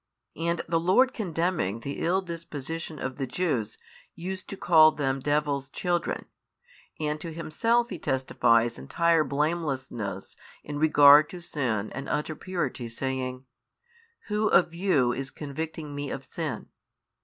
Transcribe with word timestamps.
And 0.35 0.63
the 0.67 0.79
Lord 0.79 1.13
condemning 1.13 1.81
the 1.81 1.99
ill 1.99 2.23
disposition 2.23 2.97
of 2.97 3.17
the 3.17 3.27
Jews, 3.27 3.77
used 4.15 4.47
to 4.49 4.57
call 4.57 4.91
them 4.91 5.19
devil's 5.19 5.69
children, 5.69 6.25
and 6.99 7.21
to 7.21 7.31
Himself 7.31 7.91
He 7.91 7.99
testifies 7.99 8.79
entire 8.79 9.23
blamelessness 9.23 10.35
in 10.63 10.79
regard 10.79 11.29
to 11.29 11.39
sin 11.39 11.91
and 11.93 12.09
utter 12.09 12.35
purity 12.35 12.89
saying, 12.89 13.45
Who 14.25 14.47
of 14.47 14.73
you 14.73 15.13
is 15.13 15.29
convicting 15.29 15.93
Me 15.93 16.09
of 16.09 16.25
sin? 16.25 16.69